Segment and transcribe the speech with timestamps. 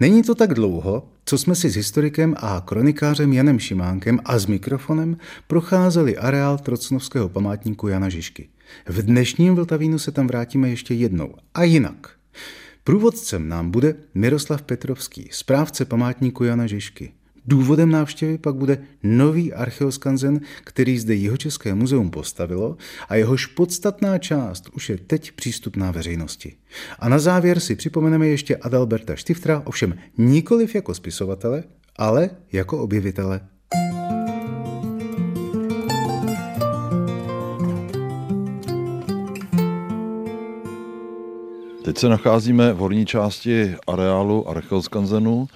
[0.00, 4.46] Není to tak dlouho, co jsme si s historikem a kronikářem Janem Šimánkem a s
[4.46, 5.16] mikrofonem
[5.46, 8.48] procházeli areál Trocnovského památníku Jana Žižky.
[8.86, 11.34] V dnešním Vltavínu se tam vrátíme ještě jednou.
[11.54, 12.10] A jinak.
[12.84, 17.12] Průvodcem nám bude Miroslav Petrovský, správce památníku Jana Žižky.
[17.46, 22.76] Důvodem návštěvy pak bude nový archeoskanzen, který zde Jihočeské muzeum postavilo
[23.08, 26.54] a jehož podstatná část už je teď přístupná veřejnosti.
[26.98, 31.64] A na závěr si připomeneme ještě Adalberta Štiftra, ovšem nikoliv jako spisovatele,
[31.96, 33.40] ale jako objevitele.
[41.84, 45.48] Teď se nacházíme v horní části areálu Archeoskanzenu,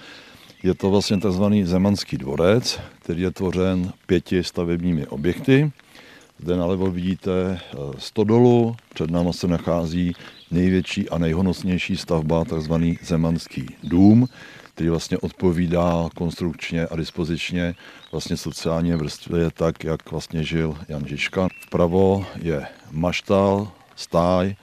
[0.63, 1.43] je to vlastně tzv.
[1.63, 5.71] Zemanský dvorec, který je tvořen pěti stavebními objekty.
[6.39, 10.13] Zde nalevo vidíte eh, stodolu, před náma se nachází
[10.51, 12.73] největší a nejhonosnější stavba, tzv.
[13.03, 14.27] Zemanský dům,
[14.73, 17.75] který vlastně odpovídá konstrukčně a dispozičně
[18.11, 21.47] vlastně sociálně vrstvě tak, jak vlastně žil Jan Žižka.
[21.65, 24.55] Vpravo je maštal, stáj,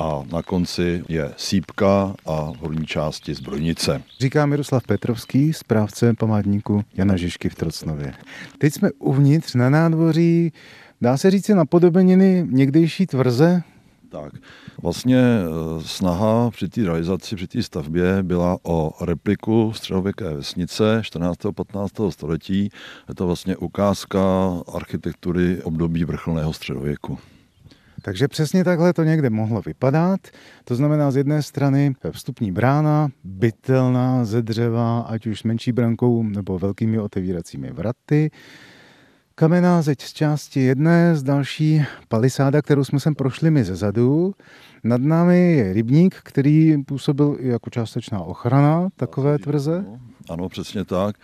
[0.00, 4.02] a na konci je sípka a v horní části zbrojnice.
[4.20, 8.12] Říká Miroslav Petrovský, správce památníku Jana Žižky v Trocnově.
[8.58, 10.52] Teď jsme uvnitř na nádvoří,
[11.00, 13.62] dá se říct napodobeniny někdejší tvrze,
[14.08, 14.32] tak,
[14.82, 15.44] vlastně e,
[15.80, 21.38] snaha při té realizaci, při té stavbě byla o repliku středověké vesnice 14.
[21.54, 21.92] 15.
[22.10, 22.70] století.
[23.08, 24.20] Je to vlastně ukázka
[24.74, 27.18] architektury období vrcholného středověku.
[28.02, 30.20] Takže přesně takhle to někde mohlo vypadat.
[30.64, 36.22] To znamená z jedné strany vstupní brána, bytelná ze dřeva, ať už s menší brankou
[36.22, 38.30] nebo velkými otevíracími vraty.
[39.34, 44.34] Kamenná zeď z části jedné, z další palisáda, kterou jsme sem prošli my ze zadu.
[44.84, 49.84] Nad námi je rybník, který působil jako částečná ochrana takové tvrze.
[50.30, 51.16] Ano, přesně tak.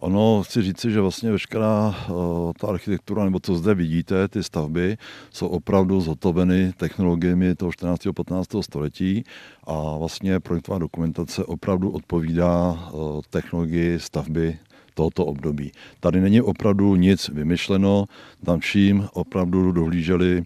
[0.00, 4.96] Ono, chci říci, že vlastně veškerá uh, ta architektura, nebo co zde vidíte, ty stavby,
[5.32, 8.06] jsou opravdu zhotoveny technologiemi toho 14.
[8.06, 8.48] a 15.
[8.60, 9.24] století
[9.64, 14.58] a vlastně projektová dokumentace opravdu odpovídá uh, technologii stavby
[14.94, 15.72] tohoto období.
[16.00, 18.04] Tady není opravdu nic vymyšleno,
[18.44, 20.42] tam vším opravdu dohlíželi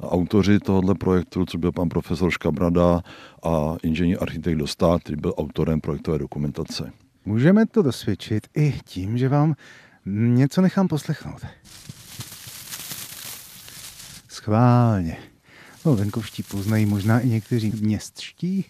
[0.00, 3.02] autoři tohoto projektu, co byl pan profesor Škabrada
[3.42, 6.92] a inženýr architekt Dostat, který byl autorem projektové dokumentace.
[7.26, 9.54] Můžeme to dosvědčit i tím, že vám
[10.06, 11.46] něco nechám poslechnout.
[14.28, 15.16] Schválně.
[15.84, 18.64] No, venkovští poznají možná i někteří městští.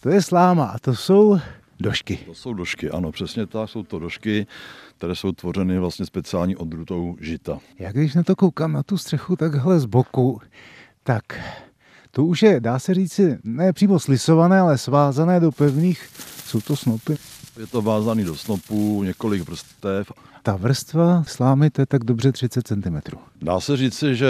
[0.00, 1.38] To je sláma a to jsou
[1.80, 2.16] došky.
[2.16, 4.46] To jsou došky, ano, přesně tak, jsou to došky,
[4.98, 7.58] které jsou tvořeny vlastně speciální odrutou žita.
[7.78, 10.40] Já když na to koukám na tu střechu takhle z boku,
[11.02, 11.24] tak
[12.10, 16.08] to už je, dá se říct, ne přímo slisované, ale svázané do pevných,
[16.46, 17.16] jsou to snopy.
[17.60, 20.12] Je to vázaný do snopů, několik vrstev.
[20.42, 22.96] Ta vrstva slámy to je tak dobře 30 cm.
[23.42, 24.28] Dá se říci, že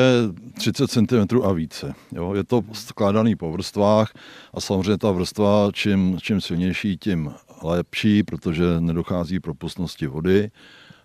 [0.59, 1.95] 30 cm a více.
[2.13, 2.35] Jo?
[2.35, 4.13] Je to skládaný po vrstvách
[4.55, 7.31] a samozřejmě ta vrstva, čím, čím silnější, tím
[7.63, 10.51] lepší, protože nedochází propustnosti vody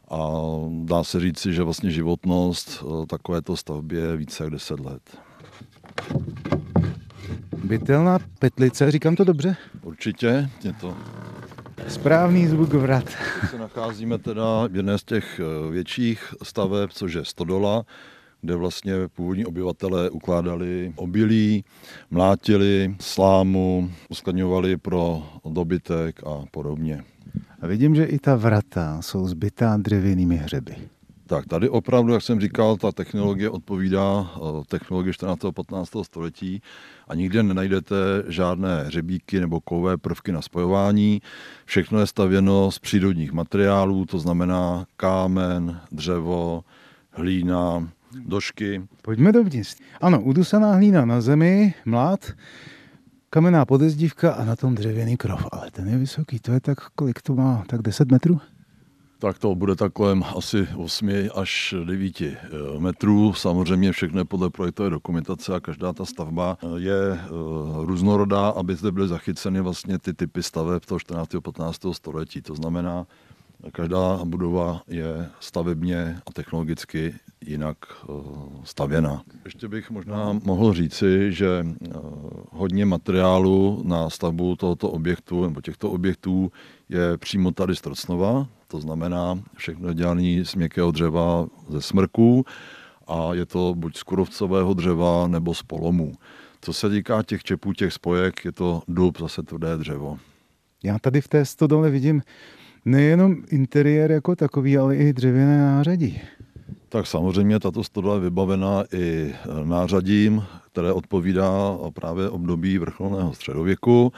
[0.10, 0.32] a
[0.84, 5.18] dá se říci, že vlastně životnost eh, takovéto stavby je více jak 10 let.
[7.64, 9.56] Bytelná petlice, říkám to dobře?
[9.84, 10.98] Určitě, je to
[11.88, 13.10] Správný zvuk vrat.
[13.50, 17.84] Se nacházíme teda v jedné z těch eh, větších staveb, což je Stodola,
[18.42, 21.64] kde vlastně původní obyvatelé ukládali obilí,
[22.12, 27.04] mlátili slámu, uskladňovali pro dobytek a podobně.
[27.62, 30.76] A vidím, že i ta vrata jsou zbytá dřevěnými hřeby.
[31.30, 35.46] Tak tady opravdu, jak jsem říkal, ta technologie odpovídá eh, technologii 14.
[35.46, 35.90] a 15.
[36.02, 36.62] století
[37.08, 37.96] a nikde nenajdete
[38.28, 41.22] žádné hřebíky nebo kovové prvky na spojování.
[41.66, 46.64] Všechno je stavěno z přírodních materiálů, to znamená kámen, dřevo,
[47.12, 47.90] hlína,
[48.26, 48.82] došky.
[49.02, 49.76] Pojďme dovnitř.
[50.02, 52.34] Ano, udusaná hlína na zemi, mlát,
[53.30, 55.46] kamenná podezdívka a na tom dřevěný krov.
[55.52, 58.42] Ale ten je vysoký, to je tak, kolik to má, tak 10 metrů?
[59.20, 62.38] Tak to bude tak kolem asi 8 až 9 eh,
[62.80, 63.34] metrů.
[63.34, 67.28] Samozřejmě všechno je podle projektové dokumentace a každá ta stavba eh, je eh,
[67.84, 71.36] různorodá, aby zde byly zachyceny vlastně ty typy staveb toho 14.
[71.36, 71.80] a 15.
[71.92, 72.42] století.
[72.42, 73.08] To znamená,
[73.72, 77.78] Každá budova je stavebně a technologicky jinak
[78.64, 79.24] stavěna.
[79.46, 81.66] Ještě bych možná mohl říci, že
[82.52, 86.52] hodně materiálu na stavbu tohoto objektu nebo těchto objektů
[86.90, 92.46] je přímo tady z Trocnova, to znamená všechno dělané z měkkého dřeva ze smrků
[93.08, 96.14] a je to buď z kurovcového dřeva nebo z polomů.
[96.62, 100.18] Co se týká těch čepů, těch spojek, je to dub, zase tvrdé dřevo.
[100.84, 102.22] Já tady v té stodole vidím
[102.86, 106.22] nejenom interiér jako takový, ale i dřevěné nářadí.
[106.90, 109.34] Tak samozřejmě tato stodola je vybavená i
[109.64, 114.12] nářadím, které odpovídá právě období vrcholného středověku.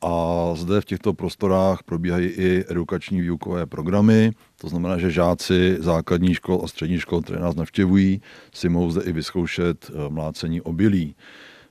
[0.00, 6.34] A zde v těchto prostorách probíhají i edukační výukové programy, to znamená, že žáci základní
[6.34, 8.20] škol a střední škol, které nás navštěvují,
[8.54, 11.14] si mohou zde i vyzkoušet eh, mlácení obilí.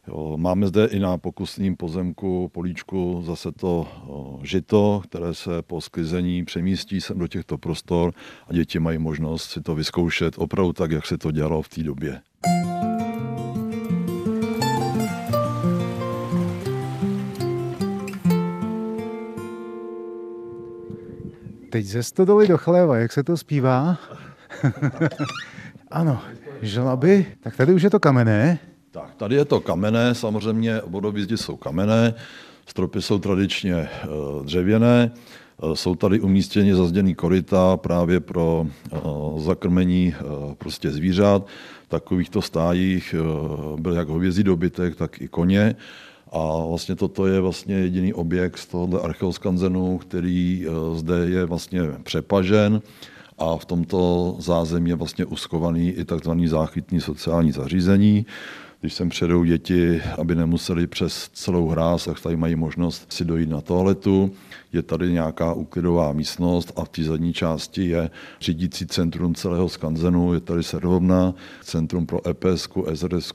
[0.07, 5.81] Jo, máme zde i na pokusným pozemku políčku zase to o, žito, které se po
[5.81, 8.13] sklizení přemístí sem do těchto prostor
[8.47, 11.83] a děti mají možnost si to vyzkoušet opravdu tak, jak se to dělalo v té
[11.83, 12.21] době.
[21.75, 23.97] Teď ze stodoly do chléva, jak se to zpívá?
[25.91, 26.21] ano,
[26.61, 28.59] žlaby, tak tady už je to kamenné.
[28.91, 32.13] Tak, tady je to kamenné, samozřejmě vodový zdi jsou kamenné,
[32.65, 33.89] stropy jsou tradičně e,
[34.43, 38.97] dřevěné, e, jsou tady umístěni zazděný koryta právě pro e,
[39.41, 40.15] zakrmení
[40.57, 41.47] prostě zvířat.
[41.83, 43.15] V takovýchto stájích
[43.75, 45.75] byl jak hovězí dobytek, tak i koně.
[46.31, 52.81] A vlastně toto je vlastně jediný objekt z tohohle archeoskanzenu, který zde je vlastně přepažen
[53.37, 58.25] a v tomto zázemí je vlastně uskovaný i takzvaný záchytný sociální zařízení
[58.85, 63.49] když sem předou děti, aby nemuseli přes celou hráz, tak tady mají možnost si dojít
[63.49, 64.31] na toaletu.
[64.73, 68.09] Je tady nějaká úklidová místnost a v té zadní části je
[68.41, 73.33] řídící centrum celého skanzenu, je tady servovna, centrum pro EPS, SRS,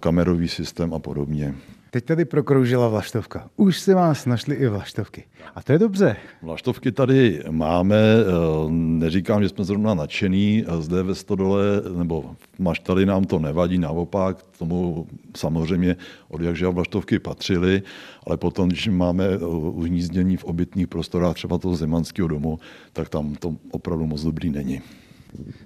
[0.00, 1.54] kamerový systém a podobně.
[1.90, 3.50] Teď tady prokroužila vlaštovka.
[3.56, 5.24] Už se vás našli i vlaštovky.
[5.54, 6.16] A to je dobře.
[6.42, 8.32] Vlaštovky tady máme, eh,
[8.70, 11.62] neříkám, že jsme zrovna nadšený, zde ve Stodole
[11.96, 15.06] nebo v Maštali nám to nevadí, naopak, tomu
[15.36, 15.96] samozřejmě
[16.28, 17.82] od jakže vlaštovky patřily,
[18.26, 22.58] ale potom, když máme eh, uhnízdění v obytných prostorách třeba toho zemanského domu,
[22.92, 24.82] tak tam to opravdu moc dobrý není.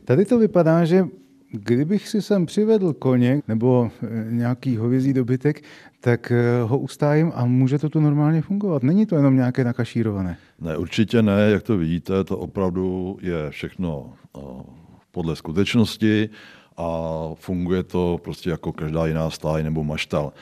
[0.04, 1.04] Tady to vypadá, že
[1.54, 5.62] Kdybych si sem přivedl koně nebo eh, nějaký hovězí dobytek,
[6.00, 8.82] tak eh, ho ustájím a může to tu normálně fungovat.
[8.82, 10.36] Není to jenom nějaké nakašírované.
[10.60, 14.40] Ne, určitě ne, jak to vidíte, to opravdu je všechno eh,
[15.10, 16.28] podle skutečnosti
[16.76, 20.32] a funguje to prostě jako každá jiná stáj nebo maštal.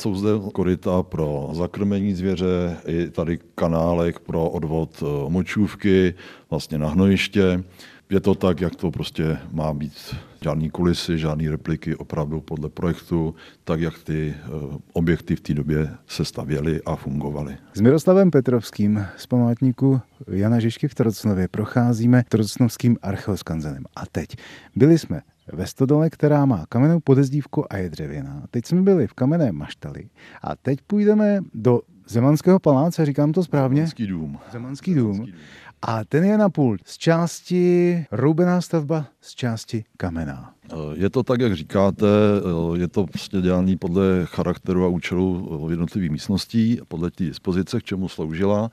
[0.00, 6.14] Jsou zde koryta pro zakrmení zvěře, i tady kanálek pro odvod močůvky,
[6.50, 7.62] vlastně na hnojiště
[8.10, 10.14] je to tak, jak to prostě má být.
[10.46, 13.34] Žádný kulisy, žádné repliky, opravdu podle projektu,
[13.64, 14.50] tak jak ty eh,
[14.92, 17.56] objekty v té době se stavěly a fungovaly.
[17.74, 20.00] S Miroslavem Petrovským z památníku
[20.30, 23.84] Jana Žižky v Trocnově procházíme Trocnovským archeoskanzenem.
[23.96, 24.36] A teď
[24.76, 25.20] byli jsme
[25.52, 28.42] ve stodole, která má kamennou podezdívku a je dřevěná.
[28.50, 30.08] Teď jsme byli v kamenné maštali
[30.42, 33.76] a teď půjdeme do Zemanského paláce, říkám to správně?
[33.76, 34.38] Zemanský dům.
[34.52, 35.12] Zemanský dům.
[35.12, 35.40] Zemanský dům.
[35.82, 40.52] A ten je na půl z části roubená stavba, z části kamená.
[40.72, 45.48] Eh, je to tak, jak říkáte, eh, je to prostě dělané podle charakteru a účelu
[45.68, 48.70] eh, jednotlivých místností, podle té dispozice, k čemu sloužila.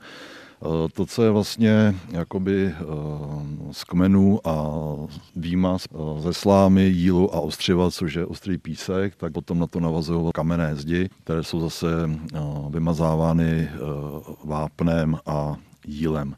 [0.92, 2.74] To, co je vlastně jakoby
[3.72, 4.72] z kmenů a
[5.36, 5.86] výmaz
[6.18, 10.76] ze slámy, jílu a ostřiva, což je ostrý písek, tak potom na to navazují kamenné
[10.76, 11.86] zdi, které jsou zase
[12.70, 13.68] vymazávány
[14.44, 15.56] vápnem a
[15.86, 16.34] jílem.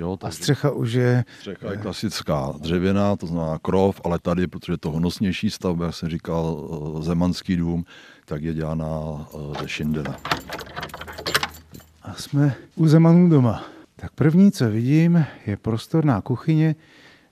[0.00, 1.24] Jo, a střecha už je...
[1.38, 5.94] Střecha je klasická dřevěná, to znamená krov, ale tady, protože je to honosnější stavba, jak
[5.94, 7.84] jsem říkal, eh, zemanský dům,
[8.24, 9.26] tak je dělaná
[9.58, 10.16] ze eh, šindena.
[12.02, 13.64] A jsme u Zemanů doma.
[13.96, 16.74] Tak první, co vidím, je prostorná kuchyně,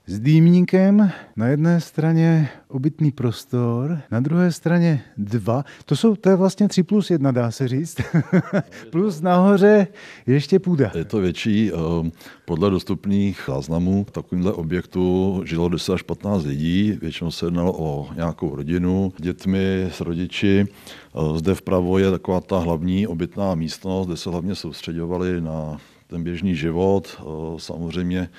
[0.09, 5.65] s dýmníkem, na jedné straně obytný prostor, na druhé straně dva.
[5.85, 7.97] To, jsou, to je vlastně tři plus jedna, dá se říct.
[8.91, 9.87] plus nahoře
[10.27, 10.91] ještě půda.
[10.95, 11.71] Je to větší.
[11.71, 12.11] Eh,
[12.45, 16.97] podle dostupných záznamů v takovémhle objektu žilo 10 až 15 lidí.
[17.01, 20.65] Většinou se jednalo o nějakou rodinu, dětmi, s rodiči.
[20.67, 26.23] Eh, zde vpravo je taková ta hlavní obytná místnost, kde se hlavně soustředovali na ten
[26.23, 27.17] běžný život.
[27.19, 27.23] Eh,
[27.57, 28.29] samozřejmě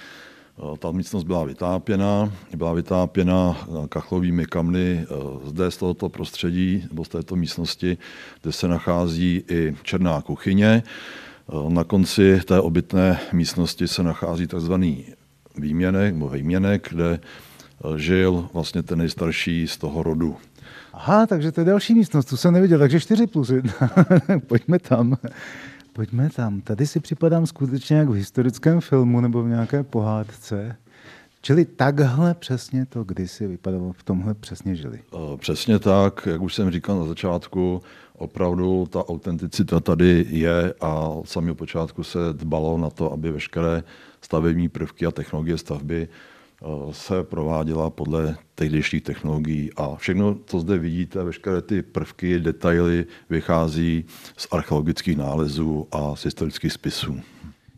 [0.79, 5.15] ta místnost byla vytápěna, byla vytápěna eh, kachlovými kamny eh,
[5.49, 7.99] zde z tohoto prostředí, nebo z této místnosti,
[8.43, 10.83] kde se nachází i černá kuchyně.
[11.69, 14.73] Na konci té obytné místnosti se nachází tzv.
[15.57, 20.37] výměnek, nebo výměnek, kde eh, žil vlastně ten nejstarší z toho rodu.
[20.93, 23.73] Aha, takže to je další místnost, tu jsem neviděl, takže 4 plus 1.
[24.47, 25.17] Pojďme tam.
[25.93, 26.61] Pojďme tam.
[26.61, 30.77] Tady si připadám skutečně jak v historickém filmu nebo v nějaké pohádce.
[31.43, 35.01] Čili takhle přesně to kdysi vypadalo, v tomhle přesně žili.
[35.15, 37.83] Eh, přesně tak, jak už jsem říkal na začátku,
[38.19, 43.83] opravdu ta autenticita tady je a od samého počátku se dbalo na to, aby veškeré
[44.21, 46.09] stavební prvky a technologie stavby
[46.91, 54.05] se prováděla podle tehdejších technologií a všechno, co zde vidíte, veškeré ty prvky, detaily vychází
[54.37, 57.21] z archeologických nálezů a z historických spisů.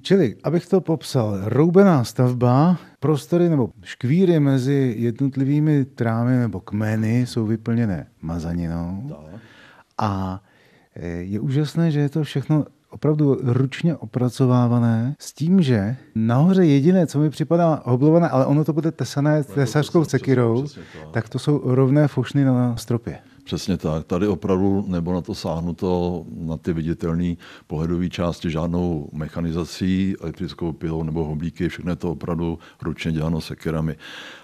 [0.03, 7.47] Čili, abych to popsal, roubená stavba, prostory nebo škvíry mezi jednotlivými trámy nebo kmeny jsou
[7.47, 9.11] vyplněné mazaninou.
[9.99, 10.43] A
[10.95, 17.07] e, je úžasné, že je to všechno opravdu ručně opracovávané s tím, že nahoře jediné,
[17.07, 20.67] co mi připadá hoblované, ale ono to bude tesané tesařskou sekirou,
[21.11, 23.19] tak to jsou rovné fošny na stropě.
[23.45, 24.07] Přesně tak.
[24.07, 27.35] Tady opravdu nebo na to sáhnuto na ty viditelné
[27.67, 33.97] pohledové části žádnou mechanizací, elektrickou pilou nebo hoblíky, všechno je to opravdu ručně děláno sekerami.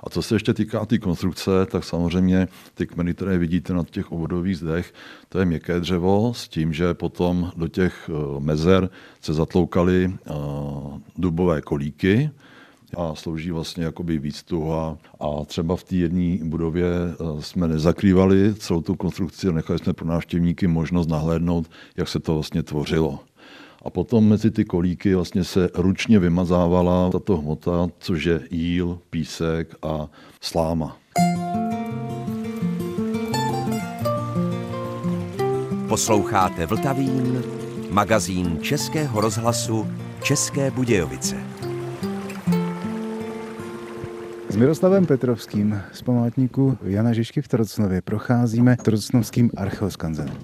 [0.04, 3.84] A co se ještě týká té tý konstrukce, tak samozřejmě ty kmeny, které vidíte na
[3.84, 4.94] těch obvodových zdech,
[5.28, 8.90] to je měkké dřevo s tím, že potom do těch eh, mezer
[9.20, 10.32] se zatloukaly eh,
[11.16, 12.30] dubové kolíky,
[12.96, 14.96] a slouží vlastně jakoby výstuh a,
[15.46, 20.06] třeba v té jedné budově eh, jsme nezakrývali celou tu konstrukci a nechali jsme pro
[20.06, 23.18] návštěvníky možnost nahlédnout, jak se to vlastně tvořilo.
[23.82, 29.74] A potom mezi ty kolíky vlastně se ručně vymazávala tato hmota, což je jíl, písek
[29.82, 30.08] a
[30.40, 30.96] sláma.
[35.88, 37.42] Posloucháte Vltavín,
[37.90, 39.86] magazín Českého rozhlasu
[40.22, 41.47] České Budějovice.
[44.58, 50.36] Miroslavem Petrovským z památníku Jana Žižky v Trocnově procházíme Trocnovským archeoskanzenem.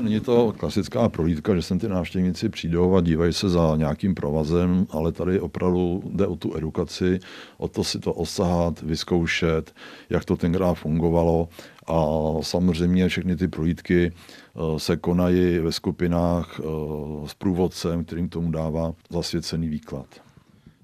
[0.00, 4.86] Není to klasická prohlídka, že sem ty návštěvníci přijdou a dívají se za nějakým provazem,
[4.90, 7.20] ale tady opravdu jde o tu edukaci,
[7.58, 9.74] o to si to osahat, vyzkoušet,
[10.10, 11.48] jak to tenkrát fungovalo
[11.86, 12.04] a
[12.40, 16.64] samozřejmě všechny ty prohlídky eh, se konají ve skupinách eh,
[17.26, 20.25] s průvodcem, kterým tomu dává zasvěcený výklad.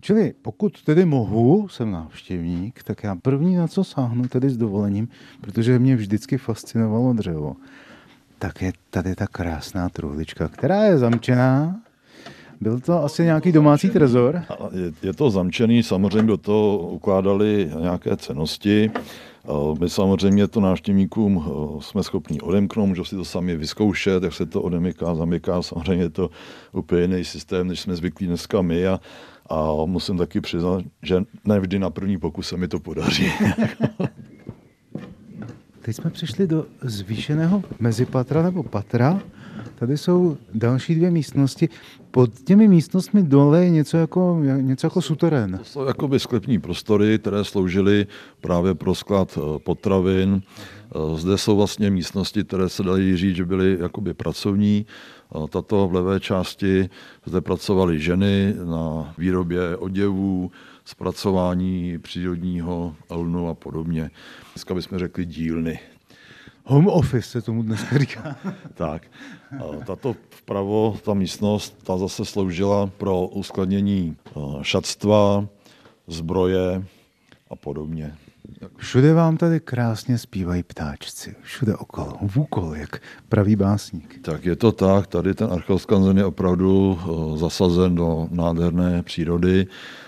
[0.04, 5.08] Čili pokud tedy mohu, jsem návštěvník, tak já první na co sáhnu, tedy s dovolením,
[5.40, 7.56] protože mě vždycky fascinovalo dřevo,
[8.38, 11.80] tak je tady ta krásná truhlička, která je zamčená.
[12.60, 14.42] Byl to asi nějaký domácí trezor?
[14.72, 18.90] Je, je to zamčený, samozřejmě do toho ukládali nějaké cenosti.
[19.80, 24.46] My samozřejmě to návštěvníkům eh, jsme schopni odemknout, můžou si to sami vyzkoušet, jak se
[24.46, 25.62] to odemyká, zamyká.
[25.62, 26.30] Samozřejmě je to
[26.72, 28.86] úplně jiný systém, než jsme zvyklí dneska my.
[28.86, 29.00] A
[29.52, 33.26] a musím taky přiznat, že ne vždy na první pokus se mi to podaří.
[35.80, 39.20] Teď jsme přišli do zvýšeného mezipatra nebo patra.
[39.82, 41.68] Tady jsou další dvě místnosti.
[42.10, 45.58] Pod těmi místnostmi dole je něco jako, něco jako suterén.
[45.58, 48.06] To jsou jakoby sklepní prostory, které sloužily
[48.40, 50.42] právě pro sklad eh, potravin.
[50.42, 54.86] Eh, zde jsou vlastně místnosti, které se dají říct, že byly jakoby pracovní.
[55.50, 56.90] Tato v levé části
[57.24, 60.50] zde pracovaly ženy na výrobě oděvů,
[60.84, 64.10] zpracování přírodního lnu a podobně.
[64.54, 65.78] Dneska bychom řekli dílny.
[66.64, 68.36] Home office se tomu dneska říká.
[68.74, 69.02] tak.
[69.86, 74.16] Tato vpravo, ta místnost, ta zase sloužila pro uskladnění
[74.62, 75.46] šatstva,
[76.06, 76.84] zbroje
[77.50, 78.16] a podobně.
[78.76, 81.34] Všude vám tady krásně zpívají ptáčci.
[81.42, 84.18] Všude okolo, v úkol, jak pravý básník.
[84.22, 85.06] Tak je to tak.
[85.06, 89.66] Tady ten archeoskanzen je opravdu eh, zasazen do nádherné přírody.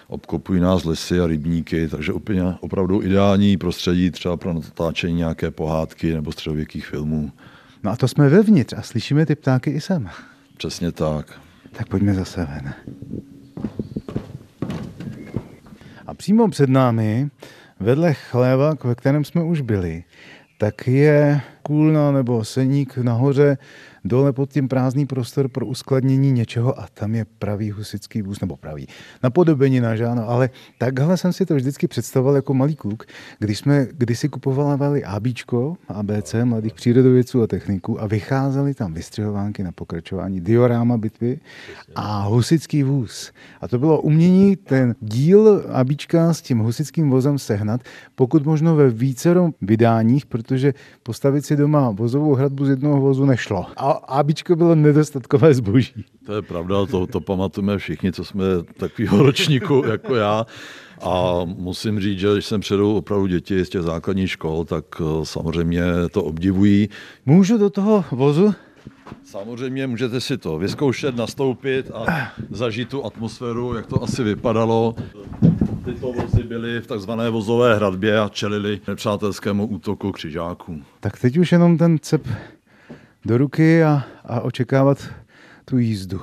[0.09, 6.15] Obklopují nás lesy a rybníky, takže úplně opravdu ideální prostředí třeba pro natáčení nějaké pohádky
[6.15, 7.33] nebo středověkých filmů.
[7.83, 10.09] No a to jsme vevnitř a slyšíme ty ptáky i sem.
[10.57, 11.41] Přesně tak.
[11.73, 12.75] Tak pojďme zase ven.
[16.07, 17.31] A přímo před námi
[17.81, 20.05] Vedle chléva, ve kterém jsme už byli,
[20.59, 23.59] tak je kůlna nebo seník nahoře
[24.05, 28.57] dole pod tím prázdný prostor pro uskladnění něčeho a tam je pravý husický vůz, nebo
[28.57, 28.87] pravý,
[29.81, 33.05] na žáno, ale takhle jsem si to vždycky představoval jako malý kluk,
[33.39, 39.73] když jsme kdysi kupovali ABčko, ABC, mladých přírodovědců a techniků a vycházely tam vystřihovánky na
[39.73, 41.41] pokračování dioráma bitvy
[41.95, 43.33] a husický vůz.
[43.61, 47.81] A to bylo umění ten díl ABčka s tím husickým vozem sehnat,
[48.15, 53.25] pokud možno ve vícero vydáních, protože postavit si si doma vozovou hradbu z jednoho vozu
[53.25, 53.67] nešlo.
[53.77, 56.05] A Abičko bylo nedostatkové zboží.
[56.27, 58.45] To je pravda, to, to pamatujeme všichni, co jsme
[58.77, 60.47] takového ročníku jako já.
[61.03, 65.05] A musím říct, že když jsem předou opravdu děti z těch základních škol, tak eh,
[65.23, 65.83] samozřejmě
[66.13, 66.89] to obdivují.
[67.27, 68.55] Můžu do toho vozu?
[69.25, 74.95] Samozřejmě můžete si to vyzkoušet, nastoupit a zažít tu atmosféru, jak to asi vypadalo.
[75.85, 80.83] Tyto vozy byly v takzvané vozové hradbě a čelili nepřátelskému útoku křižáků.
[81.01, 82.29] Tak teď už jenom ten cep
[83.25, 84.99] do ruky a, a očekávat
[85.65, 86.21] tu jízdu.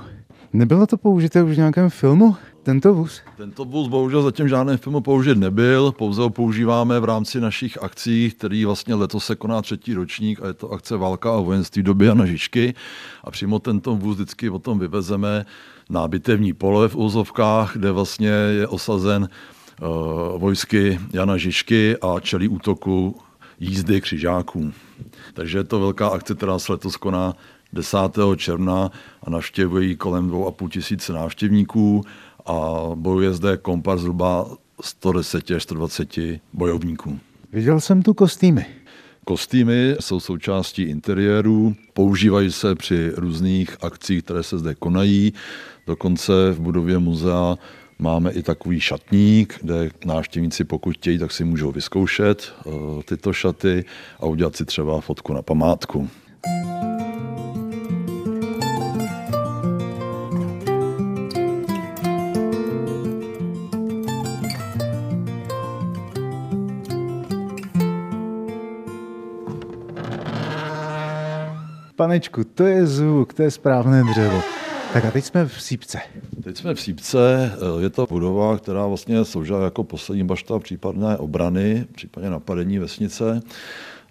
[0.54, 2.36] Nebylo to použité už v nějakém filmu?
[2.64, 3.22] Tento vůz?
[3.38, 8.32] Tento vůz bohužel zatím žádném filmu použit nebyl, pouze ho používáme v rámci našich akcí,
[8.32, 12.10] který vlastně letos se koná třetí ročník a je to akce Válka a vojenství doby
[12.10, 12.74] a Žižky.
[13.24, 15.46] A přímo tento vůz vždycky potom vyvezeme
[15.90, 19.30] na bitevní pole v úzovkách, kde vlastně je osazen
[19.82, 19.88] uh,
[20.42, 23.16] vojsky Jana Žižky a čelí útoku
[23.60, 24.72] jízdy křižáků.
[25.34, 27.34] Takže je to velká akce, která se letos koná
[27.74, 27.98] 10.
[28.38, 28.92] června
[29.24, 32.04] a navštěvují kolem 2,5 tisíce návštěvníků
[32.46, 34.48] a bojuje zde kompar zhruba
[34.82, 36.10] 110 až 120
[36.54, 37.20] bojovníků.
[37.52, 38.66] Viděl jsem tu kostýmy.
[39.26, 45.34] Kostýmy jsou součástí interiéru, používají se při různých akcích, které se zde konají.
[45.88, 47.58] Dokonce v budově muzea
[48.00, 52.72] máme i takový šatník, kde návštěvníci, pokud chtějí, tak si můžou vyzkoušet eh,
[53.06, 53.86] tyto šaty
[54.20, 56.10] a udělat si třeba fotku na památku.
[72.02, 74.42] Panečku, to je zvuk, to je správné dřevo.
[74.94, 76.00] Tak a teď jsme v Sípce.
[76.44, 81.86] Teď jsme v Sípce, je to budova, která vlastně sloužila jako poslední bašta případné obrany,
[81.92, 83.42] případně napadení vesnice.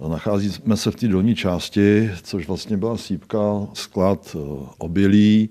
[0.09, 5.51] Nacházíme se v té dolní části, což vlastně byla sípka, sklad eh, obilí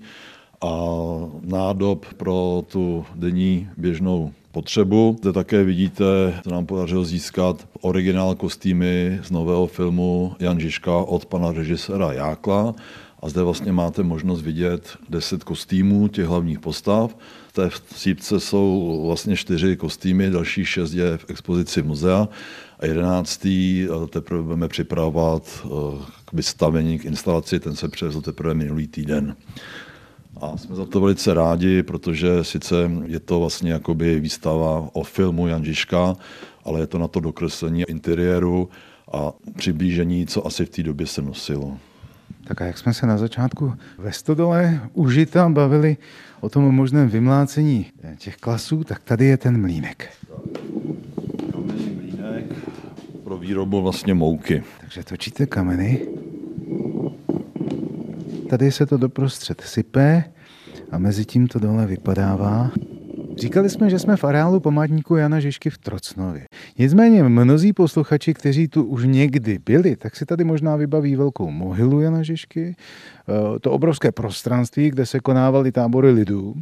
[0.60, 0.74] a
[1.40, 5.16] nádob pro tu denní běžnou potřebu.
[5.20, 6.04] Zde také vidíte,
[6.44, 12.74] že nám podařilo získat originál kostýmy z nového filmu Jan Žižka od pana režiséra Jákla.
[13.22, 17.16] A zde vlastně máte možnost vidět 10 kostýmů těch hlavních postav.
[17.48, 22.28] V té sípce jsou vlastně čtyři kostýmy, další šest je v expozici muzea
[22.78, 25.68] a jedenáctý teprve budeme připravovat eh,
[26.24, 29.36] k vystavení, k instalaci, ten se převezl teprve minulý týden.
[30.40, 35.48] A jsme za to velice rádi, protože sice je to vlastně jakoby výstava o filmu
[35.48, 36.16] Jan Žižka,
[36.64, 38.68] ale je to na to dokreslení interiéru
[39.12, 41.78] a přiblížení, co asi v té době se nosilo.
[42.44, 45.96] Tak a jak jsme se na začátku ve Stodole užita bavili
[46.40, 47.86] o tom možném vymlácení
[48.18, 50.10] těch klasů, tak tady je ten mlínek.
[51.96, 52.44] mlínek
[53.24, 54.62] pro výrobu vlastně mouky.
[54.80, 56.06] Takže točíte kameny
[58.50, 60.24] Tady se to doprostřed sype
[60.90, 62.70] a mezi tím to dole vypadává.
[63.38, 66.46] Říkali jsme, že jsme v areálu památníku Jana Žižky v Trocnově.
[66.78, 72.00] Nicméně mnozí posluchači, kteří tu už někdy byli, tak si tady možná vybaví velkou mohylu
[72.00, 76.54] Jana Žižky, eh, to obrovské prostranství, kde se konávaly tábory lidů.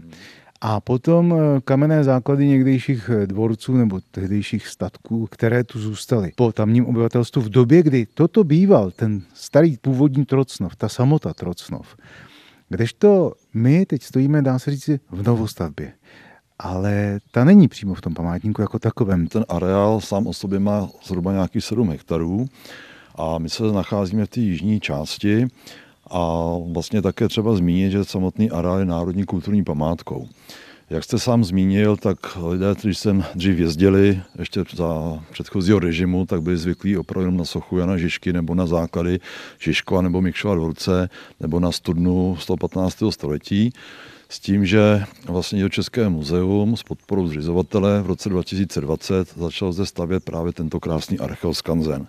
[0.60, 6.52] A potom eh, kamenné základy někdejších eh, dvorců nebo tehdejších statků, které tu zůstaly po
[6.52, 11.96] tamním obyvatelstvu v době, kdy toto býval ten starý původní Trocnov, ta samota Trocnov.
[12.68, 15.92] Kdežto my teď stojíme, dá se říct, v novostavbě.
[16.58, 19.26] Ale ta není přímo v tom památníku jako takovém.
[19.26, 22.46] Ten areál sám o sobě má zhruba nějakých 7 hektarů
[23.14, 25.46] a my se nacházíme v té jižní části
[26.10, 30.28] a vlastně také třeba zmínit, že samotný areál je národní kulturní památkou.
[30.90, 36.42] Jak jste sám zmínil, tak lidé, kteří sem dřív jezdili, ještě za předchozího režimu, tak
[36.42, 39.20] byli zvyklí opravdu na sochu Jana Žižky nebo na základy
[39.58, 41.08] Žižkova nebo Mikšova dvorce
[41.40, 43.02] nebo na studnu 115.
[43.10, 43.72] století
[44.28, 50.24] s tím, že vlastně České muzeum s podporou zřizovatele v roce 2020 začal zde stavět
[50.24, 52.06] právě tento krásný archeoskanzen.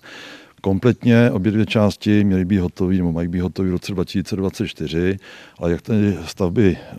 [0.62, 5.18] Kompletně obě dvě části měly být hotové, nebo mají být hotové v roce 2024,
[5.60, 6.98] ale jak ty stavby eh,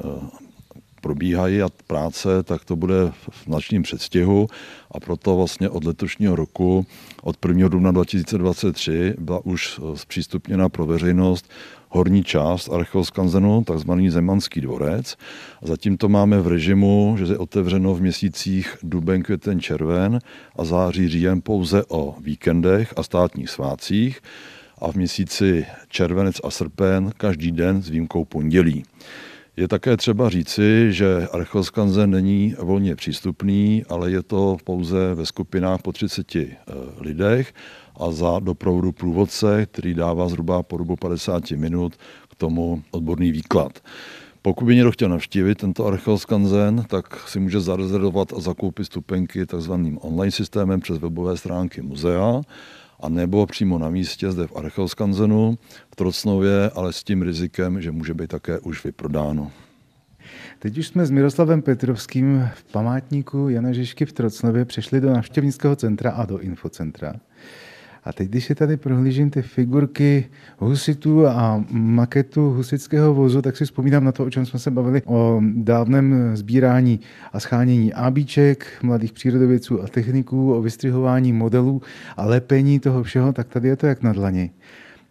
[1.00, 2.94] probíhají a práce, tak to bude
[3.30, 4.48] v značném předstihu
[4.90, 6.86] a proto vlastně od letošního roku,
[7.22, 7.68] od 1.
[7.68, 11.50] dubna 2023, byla už eh, zpřístupněna pro veřejnost
[11.90, 15.16] horní část archeoskanzenu, takzvaný Zemanský dvorec.
[15.62, 20.18] A zatím to máme v režimu, že je otevřeno v měsících duben, květen, červen
[20.56, 24.20] a září, říjen pouze o víkendech a státních svácích
[24.78, 28.84] a v měsíci červenec a srpen každý den s výjimkou pondělí.
[29.56, 35.82] Je také třeba říci, že archeoskanzen není volně přístupný, ale je to pouze ve skupinách
[35.82, 36.56] po 30 eh,
[37.00, 37.52] lidech
[37.96, 41.96] a za doprovodu průvodce, který dává zhruba po dobu 50 minut
[42.30, 43.78] k tomu odborný výklad.
[44.42, 49.98] Pokud by někdo chtěl navštívit tento archeoskanzen, tak si může zarezervovat a zakoupit stupenky takzvaným
[50.02, 52.40] online systémem přes webové stránky muzea,
[53.02, 55.58] a nebo přímo na místě zde v Archeoskanzenu
[55.92, 59.50] v Trocnově, ale s tím rizikem, že může být také už vyprodáno.
[60.58, 65.76] Teď už jsme s Miroslavem Petrovským v památníku Jana Žižky v Trocnově přešli do navštěvnického
[65.76, 67.14] centra a do infocentra.
[68.04, 73.64] A teď, když si tady prohlížím ty figurky husitů a maketu husického vozu, tak si
[73.64, 77.00] vzpomínám na to, o čem jsme se bavili, o dávném sbírání
[77.32, 81.82] a schánění ábíček, mladých přírodovědců a techniků, o vystřihování modelů
[82.16, 84.50] a lepení toho všeho, tak tady je to jak na dlani.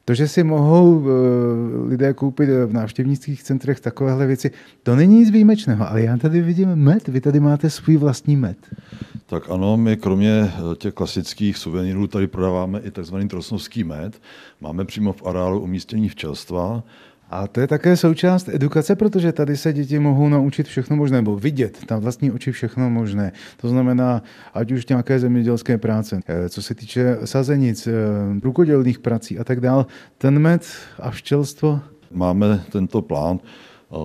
[0.06, 4.52] To, že si mohou eh, lidé koupit v návštěvnických centrech takovéhle věci,
[4.84, 8.58] to není nic výjimečného, ale já tady vidím med, vy tady máte svůj vlastní med.
[9.30, 13.16] Tak ano, my kromě eh, těch klasických suvenýrů tady prodáváme i tzv.
[13.30, 14.22] trosnovský med.
[14.62, 16.84] Máme přímo v areálu umístění včelstva
[17.30, 21.36] a to je také součást edukace, protože tady se děti mohou naučit všechno možné, nebo
[21.36, 23.32] vidět tam vlastní oči všechno možné.
[23.62, 27.94] To znamená, ať už nějaké zemědělské práce, eh, co se týče sazenic, eh,
[28.44, 29.86] rukodělných prací a tak dále.
[30.18, 30.66] Ten med
[31.00, 31.80] a včelstvo.
[32.12, 33.40] Máme tento plán,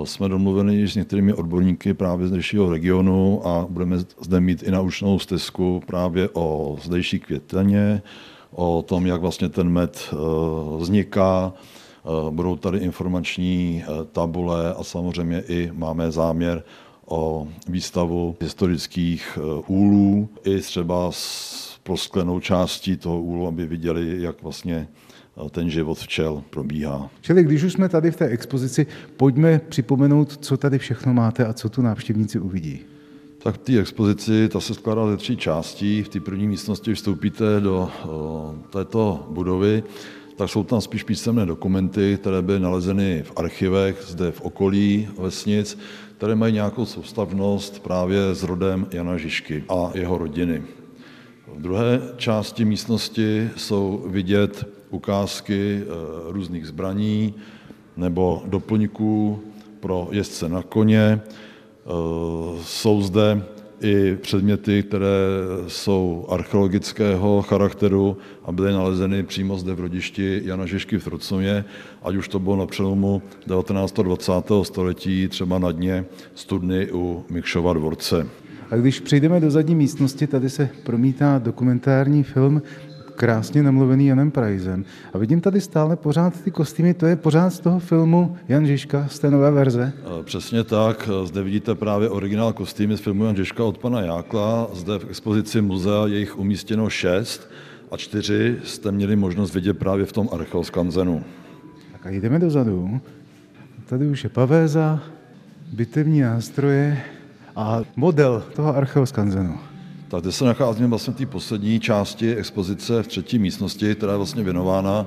[0.05, 5.19] jsme domluveni s některými odborníky právě z zdejšího regionu a budeme zde mít i naučnou
[5.19, 8.03] stezku právě o zdejší květeně,
[8.51, 10.15] o tom, jak vlastně ten med
[10.79, 11.53] vzniká,
[12.05, 16.65] Eh, budou tady informační eh, tabule a samozřejmě i máme záměr
[17.07, 24.43] o výstavu historických eh, úlů, i třeba s prosklenou částí toho úlu, aby viděli, jak
[24.43, 24.89] vlastně
[25.51, 27.11] ten život včel probíhá.
[27.21, 31.53] Čili když už jsme tady v té expozici, pojďme připomenout, co tady všechno máte a
[31.53, 32.81] co tu návštěvníci uvidí.
[33.39, 36.03] Tak v té expozici, ta se skládá ze tří částí.
[36.03, 37.91] V té první místnosti vstoupíte do
[38.71, 39.83] této budovy,
[40.37, 45.79] tak jsou tam spíš písemné dokumenty, které byly nalezeny v archivech zde v okolí vesnic,
[46.17, 50.63] které mají nějakou soustavnost právě s rodem Jana Žižky a jeho rodiny.
[51.49, 55.87] V druhé části místnosti jsou vidět ukázky eh,
[56.33, 57.35] různých zbraní
[57.97, 59.41] nebo doplňků
[59.81, 61.21] pro jezdce na koně.
[61.21, 61.91] Eh,
[62.63, 63.43] jsou zde
[63.81, 65.17] i předměty, které
[65.69, 71.65] jsou archeologického charakteru a byly nalezeny přímo zde v rodišti Jana Žižky v Trocnově,
[72.03, 73.99] ať už to bylo na přelomu 19.
[73.99, 74.33] a 20.
[74.63, 76.05] století, třeba na dně
[76.35, 78.44] studny u Mikšova dvorce.
[78.75, 82.63] A když přejdeme do zadní místnosti, tady se promítá dokumentární film
[83.15, 84.85] krásně namluvený Janem Prajzem.
[85.13, 89.07] A vidím tady stále pořád ty kostýmy, to je pořád z toho filmu Jan Žižka,
[89.09, 89.93] z té nové verze?
[90.25, 91.09] Přesně tak.
[91.25, 94.71] Zde vidíte právě originál kostýmy z filmu Jan Žižka od pana Jákla.
[94.73, 97.51] Zde v expozici muzea je jich umístěno šest
[97.91, 101.25] a čtyři jste měli možnost vidět právě v tom archeoskanzenu.
[101.93, 103.01] Tak a jdeme dozadu.
[103.87, 105.01] Tady už je pavéza,
[105.73, 107.03] bitevní nástroje
[107.57, 109.59] a model toho archeoskanzenu.
[110.09, 114.17] Tak zde se nacházíme vlastně v té poslední části expozice v třetí místnosti, která je
[114.17, 115.07] vlastně věnována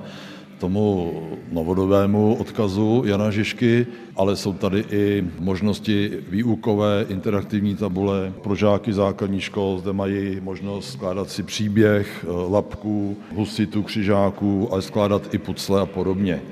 [0.58, 1.12] tomu
[1.52, 9.40] novodobému odkazu Jana Žižky, ale jsou tady i možnosti výukové, interaktivní tabule pro žáky základní
[9.40, 9.78] škol.
[9.78, 15.86] Zde mají možnost skládat si příběh eh, lapků, husitu, křižáků, ale skládat i pucle a
[15.86, 16.42] podobně.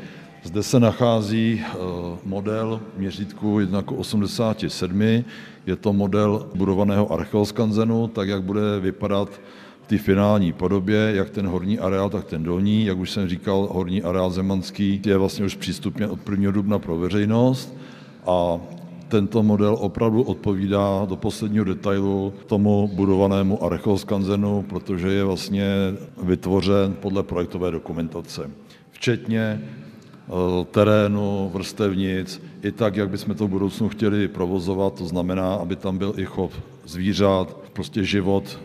[0.46, 1.76] Zde se nachází eh,
[2.24, 5.24] model měřítku 1,87.
[5.66, 9.28] Je to model budovaného archeoskanzenu, tak jak bude vypadat
[9.82, 12.84] v té finální podobě, jak ten horní areál, tak ten dolní.
[12.84, 16.50] Jak už jsem říkal, horní areál zemanský je vlastně už přístupně od 1.
[16.50, 17.74] dubna pro veřejnost
[18.26, 18.58] a
[19.08, 25.66] tento model opravdu odpovídá do posledního detailu tomu budovanému archeoskanzenu, protože je vlastně
[26.22, 28.50] vytvořen podle projektové dokumentace.
[28.90, 29.60] Včetně
[30.70, 35.98] terénu, vrstevnic, i tak, jak bychom to v budoucnu chtěli provozovat, to znamená, aby tam
[35.98, 38.60] byl i chov zvířat, prostě život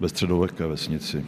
[0.00, 1.24] ve středověké vesnici.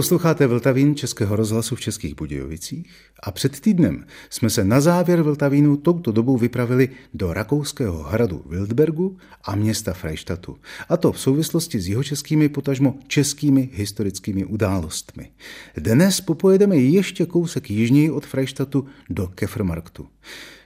[0.00, 2.90] Posloucháte Vltavín Českého rozhlasu v Českých Budějovicích
[3.22, 9.16] a před týdnem jsme se na závěr Vltavínu touto dobou vypravili do rakouského hradu Wildbergu
[9.44, 10.56] a města Freistatu.
[10.88, 15.30] A to v souvislosti s jihočeskými potažmo českými historickými událostmi.
[15.76, 20.08] Dnes popojedeme ještě kousek jižněji od Freistatu do Kefrmarktu.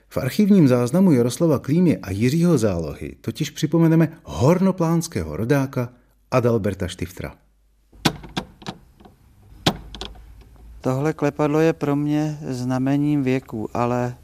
[0.08, 5.92] V archivním záznamu Jaroslava Klímy a Jiřího Zálohy totiž připomeneme hornoplánského rodáka
[6.30, 7.43] Adalberta Štiftra.
[10.84, 14.14] Tohle klepadlo je pro mě znamením věku, ale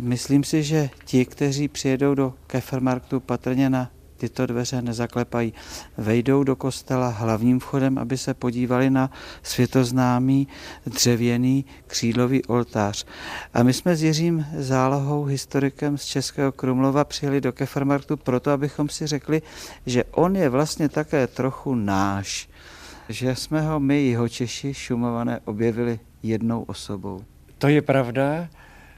[0.00, 5.54] Myslím si, že ti, kteří přijedou do Kefermarktu patrně na tyto dveře nezaklepají.
[5.98, 9.10] Vejdou do kostela hlavním vchodem, aby se podívali na
[9.42, 10.48] světoznámý
[10.86, 13.06] dřevěný křídlový oltář.
[13.54, 18.88] A my jsme s Jiřím Zálohou, historikem z Českého Krumlova, přijeli do Kefermarktu proto, abychom
[18.88, 19.42] si řekli,
[19.86, 22.48] že on je vlastně také trochu náš,
[23.12, 27.24] že jsme ho my, jeho Češi, šumované, objevili jednou osobou.
[27.58, 28.48] To je pravda.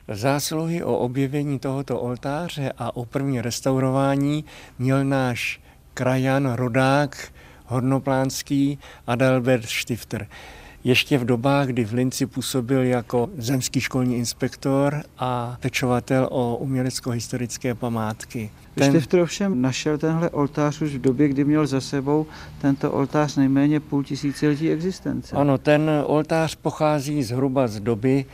[0.08, 4.44] Zásluhy o objevení tohoto oltáře a o první restaurování
[4.78, 5.60] měl náš
[5.94, 7.32] krajan, rodák,
[7.66, 10.26] hornoplánský Adalbert Stifter.
[10.84, 17.74] Ještě v dobách, kdy v Linci působil jako zemský školní inspektor a pečovatel o umělecko-historické
[17.74, 18.50] památky.
[18.74, 18.90] Ten...
[18.90, 22.26] Stifter ovšem našel tenhle oltář už v době, kdy měl za sebou
[22.60, 25.36] tento oltář nejméně půl tisíciletí existence.
[25.36, 28.24] Ano, ten oltář pochází zhruba z doby,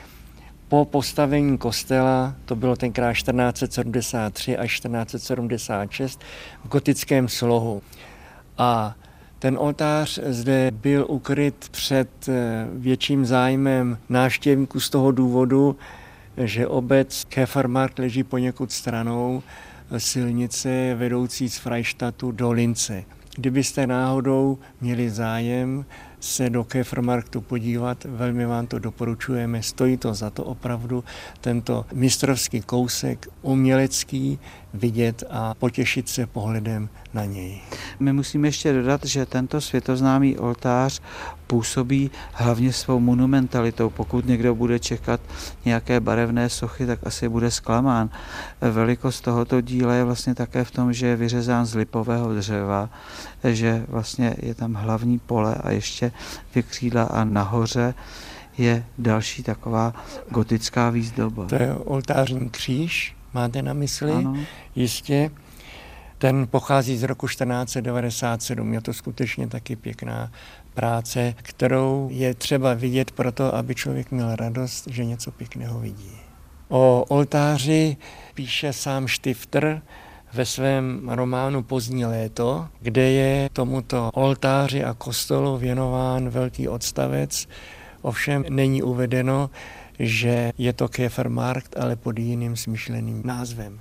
[0.68, 6.20] po postavení kostela, to bylo tenkrát 1473 až 1476,
[6.64, 7.82] v gotickém slohu.
[8.58, 8.94] A
[9.40, 15.76] ten oltář zde byl ukryt před eh, větším zájmem návštěvníků z toho důvodu,
[16.36, 19.42] že obec Kefermark leží poněkud stranou
[19.98, 23.04] silnice vedoucí z Freištatu do Lince.
[23.36, 25.84] Kdybyste náhodou měli zájem
[26.20, 31.04] se do Kefermarktu podívat, velmi vám to doporučujeme, stojí to za to opravdu,
[31.40, 34.38] tento mistrovský kousek umělecký
[34.74, 37.60] vidět a potěšit se pohledem na něj.
[38.00, 41.00] My musíme ještě dodat, že tento světoznámý oltář
[41.46, 43.90] působí hlavně svou monumentalitou.
[43.90, 45.20] Pokud někdo bude čekat
[45.64, 48.10] nějaké barevné sochy, tak asi bude zklamán.
[48.60, 52.90] Velikost tohoto díla je vlastně také v tom, že je vyřezán z lipového dřeva,
[53.44, 56.12] že vlastně je tam hlavní pole a ještě
[56.52, 57.94] dvě křídla a nahoře
[58.58, 59.94] je další taková
[60.30, 61.46] gotická výzdoba.
[61.46, 64.12] To je oltářní kříž, máte na mysli?
[64.12, 64.36] Ano.
[64.74, 65.30] Jistě.
[66.18, 68.74] Ten pochází z roku 1497.
[68.74, 70.32] Je to skutečně taky pěkná
[70.74, 76.12] práce, kterou je třeba vidět proto, aby člověk měl radost, že něco pěkného vidí.
[76.68, 77.96] O oltáři
[78.34, 79.82] píše sám Štifter
[80.34, 87.48] ve svém románu Pozdní léto, kde je tomuto oltáři a kostelu věnován velký odstavec.
[88.02, 89.50] Ovšem není uvedeno,
[89.98, 93.80] že je to Käfermarkt, ale pod jiným smyšleným názvem.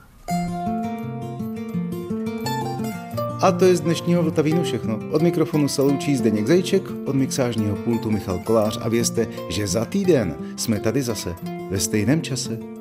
[3.41, 4.99] A to je z dnešního Vltavínu všechno.
[5.11, 9.85] Od mikrofonu se loučí Zdeněk Zajček, od mixážního pultu Michal Kolář a vězte, že za
[9.85, 11.35] týden jsme tady zase
[11.69, 12.78] ve stejném čase.